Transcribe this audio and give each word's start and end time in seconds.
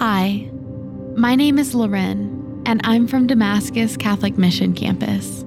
Hi, 0.00 0.48
my 1.14 1.34
name 1.34 1.58
is 1.58 1.74
Leryn, 1.74 2.62
and 2.64 2.80
I'm 2.84 3.06
from 3.06 3.26
Damascus 3.26 3.98
Catholic 3.98 4.38
Mission 4.38 4.72
Campus. 4.72 5.44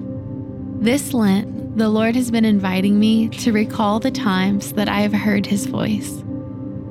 This 0.78 1.12
Lent, 1.12 1.76
the 1.76 1.88
Lord 1.88 2.14
has 2.14 2.30
been 2.30 2.44
inviting 2.44 3.00
me 3.00 3.30
to 3.30 3.50
recall 3.50 3.98
the 3.98 4.12
times 4.12 4.72
that 4.74 4.88
I 4.88 5.00
have 5.00 5.12
heard 5.12 5.44
His 5.44 5.66
voice. 5.66 6.22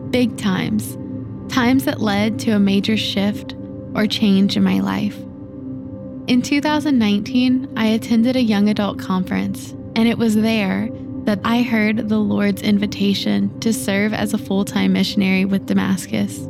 Big 0.09 0.37
times, 0.37 0.97
times 1.47 1.85
that 1.85 2.01
led 2.01 2.37
to 2.39 2.51
a 2.51 2.59
major 2.59 2.97
shift 2.97 3.55
or 3.95 4.07
change 4.07 4.57
in 4.57 4.63
my 4.65 4.81
life. 4.81 5.17
In 6.27 6.41
2019, 6.41 7.75
I 7.77 7.85
attended 7.85 8.35
a 8.35 8.41
young 8.41 8.67
adult 8.67 8.99
conference, 8.99 9.71
and 9.95 10.05
it 10.05 10.17
was 10.17 10.35
there 10.35 10.89
that 11.23 11.39
I 11.45 11.61
heard 11.61 12.09
the 12.09 12.19
Lord's 12.19 12.61
invitation 12.61 13.57
to 13.61 13.71
serve 13.71 14.13
as 14.13 14.33
a 14.33 14.37
full 14.37 14.65
time 14.65 14.91
missionary 14.91 15.45
with 15.45 15.65
Damascus. 15.65 16.45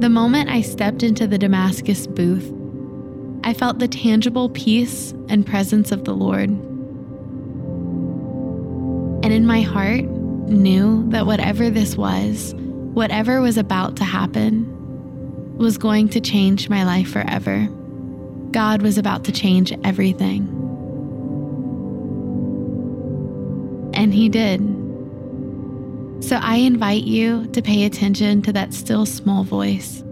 The 0.00 0.10
moment 0.10 0.50
I 0.50 0.60
stepped 0.60 1.02
into 1.02 1.26
the 1.26 1.38
Damascus 1.38 2.06
booth, 2.06 2.52
I 3.44 3.54
felt 3.54 3.78
the 3.78 3.88
tangible 3.88 4.48
peace 4.50 5.12
and 5.28 5.46
presence 5.46 5.92
of 5.92 6.04
the 6.04 6.14
Lord. 6.14 6.50
And 9.24 9.32
in 9.32 9.46
my 9.46 9.62
heart, 9.62 10.04
knew 10.04 11.08
that 11.10 11.26
whatever 11.26 11.70
this 11.70 11.96
was, 11.96 12.54
whatever 12.56 13.40
was 13.40 13.56
about 13.56 13.96
to 13.96 14.04
happen, 14.04 15.56
was 15.56 15.78
going 15.78 16.08
to 16.10 16.20
change 16.20 16.68
my 16.68 16.84
life 16.84 17.08
forever. 17.10 17.66
God 18.50 18.82
was 18.82 18.98
about 18.98 19.24
to 19.24 19.32
change 19.32 19.72
everything. 19.84 20.48
And 23.94 24.12
He 24.12 24.28
did. 24.28 24.83
So 26.20 26.36
I 26.36 26.56
invite 26.56 27.04
you 27.04 27.46
to 27.48 27.62
pay 27.62 27.84
attention 27.84 28.42
to 28.42 28.52
that 28.52 28.72
still 28.72 29.06
small 29.06 29.44
voice. 29.44 30.02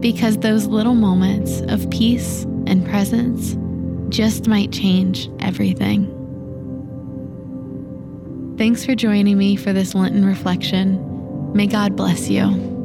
Because 0.00 0.38
those 0.38 0.66
little 0.66 0.94
moments 0.94 1.60
of 1.62 1.88
peace 1.90 2.44
and 2.66 2.84
presence 2.86 3.56
just 4.14 4.46
might 4.46 4.72
change 4.72 5.28
everything. 5.40 6.06
Thanks 8.58 8.84
for 8.84 8.94
joining 8.94 9.38
me 9.38 9.56
for 9.56 9.72
this 9.72 9.94
Lenten 9.94 10.24
reflection. 10.24 11.52
May 11.54 11.66
God 11.66 11.96
bless 11.96 12.28
you. 12.28 12.81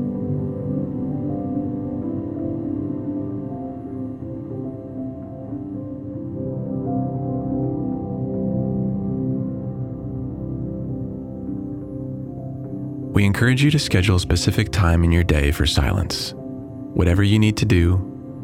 We 13.17 13.25
encourage 13.25 13.63
you 13.63 13.71
to 13.71 13.79
schedule 13.79 14.17
a 14.17 14.19
specific 14.19 14.71
time 14.71 15.03
in 15.03 15.11
your 15.11 15.23
day 15.23 15.51
for 15.51 15.65
silence, 15.65 16.35
whatever 16.35 17.23
you 17.23 17.39
need 17.39 17.57
to 17.57 17.65
do, 17.65 17.95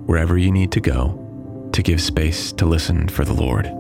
wherever 0.08 0.36
you 0.36 0.52
need 0.52 0.72
to 0.72 0.80
go, 0.80 1.70
to 1.74 1.84
give 1.84 2.02
space 2.02 2.52
to 2.54 2.66
listen 2.66 3.08
for 3.08 3.24
the 3.24 3.34
Lord. 3.34 3.72